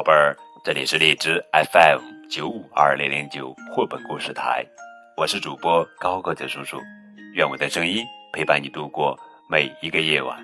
[0.00, 0.34] 宝贝儿，
[0.64, 2.00] 这里是荔枝 FM
[2.30, 4.64] 九五二零零九绘本故事台，
[5.14, 6.80] 我是主播高个子叔叔，
[7.34, 8.02] 愿我的声音
[8.32, 9.14] 陪伴你度过
[9.46, 10.42] 每一个夜晚。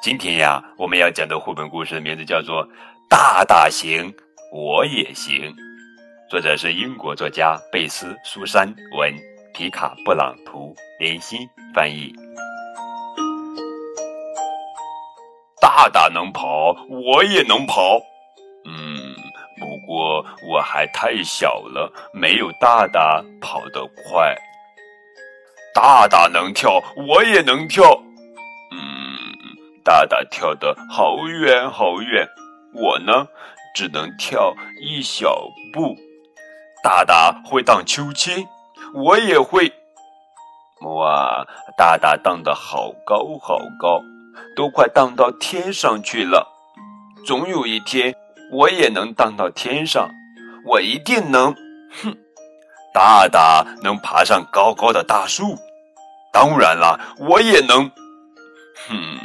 [0.00, 2.66] 今天呀，我们要讲的绘本故事的名字叫做
[3.06, 4.10] 《大大行
[4.50, 5.52] 我也行》，
[6.30, 9.14] 作者是英国作家贝斯·苏珊文，
[9.52, 12.10] 皮卡·布朗图，连心翻译。
[15.60, 18.00] 大大能跑，我也能跑。
[20.00, 24.34] 我，我还太小了，没有大大跑得快。
[25.74, 27.84] 大大能跳，我也能跳。
[28.72, 28.80] 嗯，
[29.84, 32.26] 大大跳得好远好远，
[32.72, 33.28] 我呢，
[33.74, 35.94] 只能跳一小步。
[36.82, 38.48] 大大会荡秋千，
[38.94, 39.70] 我也会。
[40.80, 41.46] 哇，
[41.76, 44.02] 大大荡得好高好高。
[44.56, 46.48] 都快荡到天上去了，
[47.26, 48.14] 总有一天
[48.52, 50.10] 我也能荡到天上，
[50.64, 51.54] 我一定能。
[52.02, 52.16] 哼，
[52.92, 55.56] 大大能爬上高高的大树，
[56.32, 57.90] 当然了，我也能。
[58.88, 59.18] 哼，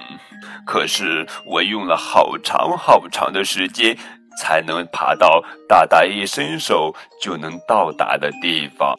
[0.66, 3.98] 可是我用了好长好长的时间，
[4.40, 8.96] 才能爬到大大一伸手就能到达的地方。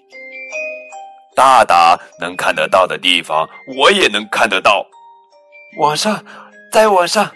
[1.36, 4.86] 大大能看得到的地方，我也能看得到。
[5.78, 6.24] 往上，
[6.72, 7.26] 再往上，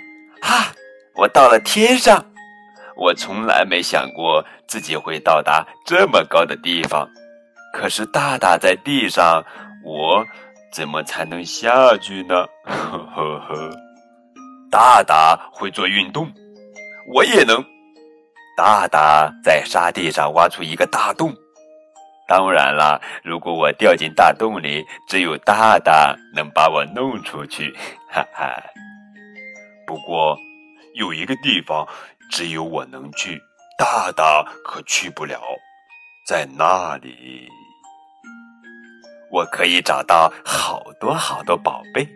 [0.42, 0.72] 哈！
[1.16, 2.24] 我到了天上。
[3.00, 7.08] 我从来没想过自己会到达这么高的地方。
[7.72, 9.42] 可是大大在地上，
[9.82, 10.22] 我
[10.70, 12.46] 怎么才能下去呢？
[12.66, 13.70] 呵 呵呵。
[14.70, 16.30] 大大会做运动，
[17.14, 17.64] 我也能。
[18.54, 21.34] 大大在沙地上挖出一个大洞。
[22.28, 27.74] 当然了，如果我掉进大洞里，只有大大能把我弄出去，
[28.10, 28.62] 哈哈。
[29.86, 30.36] 不过
[30.94, 31.88] 有一个地方
[32.30, 33.40] 只有我能去，
[33.76, 35.40] 大大可去不了，
[36.26, 37.48] 在那里，
[39.30, 42.06] 我可以找到好多好多宝贝，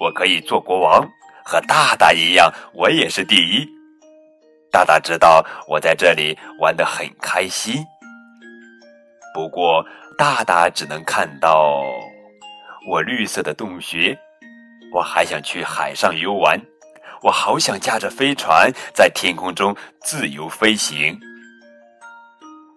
[0.00, 1.06] 我可以做国王，
[1.44, 3.68] 和大大一样，我也是第一。
[4.70, 7.84] 大大知道我在这里玩得很开心。
[9.34, 9.84] 不过，
[10.16, 11.82] 大大只能看到
[12.88, 14.18] 我绿色的洞穴。
[14.90, 16.58] 我还想去海上游玩，
[17.22, 21.18] 我好想驾着飞船在天空中自由飞行。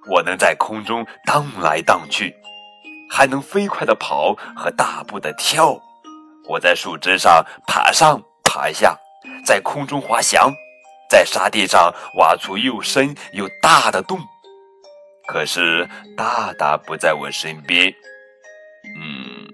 [0.09, 2.35] 我能在空中荡来荡去，
[3.09, 5.79] 还能飞快的跑和大步的跳。
[6.49, 8.97] 我在树枝上爬上爬下，
[9.45, 10.51] 在空中滑翔，
[11.07, 14.19] 在沙地上挖出又深又大的洞。
[15.27, 15.87] 可是
[16.17, 17.93] 大大不在我身边，
[18.97, 19.47] 嗯，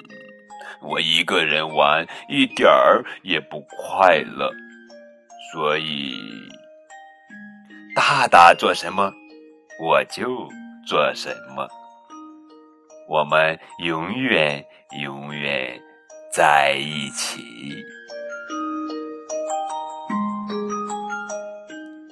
[0.81, 4.49] 我一个人玩一点儿也不快乐，
[5.51, 6.19] 所以
[7.95, 9.11] 大大做什么
[9.79, 10.47] 我就
[10.85, 11.67] 做什么，
[13.07, 14.63] 我们永远
[15.01, 15.81] 永远
[16.31, 17.41] 在一起。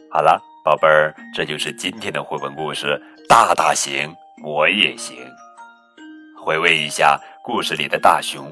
[0.09, 3.01] 好了，宝贝儿，这就是今天的绘本故事。
[3.27, 5.17] 大大行，我也行。
[6.41, 8.49] 回味一下故事里的大熊，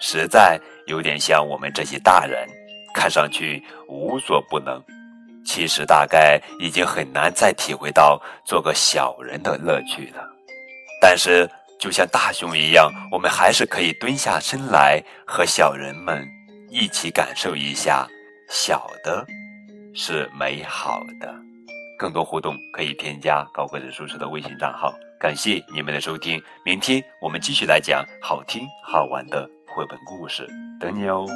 [0.00, 2.48] 实在有点像我们这些大人，
[2.96, 4.82] 看上去无所不能，
[5.44, 10.24] 其实大概已经很难再体会到做个小人的乐趣了。
[10.98, 11.46] 但是，
[11.78, 16.26] 就像大熊一样，我们还是可以蹲下身来，和小人们
[16.70, 18.08] 一起感受一下
[18.48, 19.26] 小的
[19.94, 21.34] 是美好的。
[21.98, 24.94] 更多互动可以添加高个子叔叔的微信账号。
[25.20, 30.46] 感谢你们的收听，明天我们继续来讲好听好玩的绘本故事，
[30.80, 31.26] 等你哦。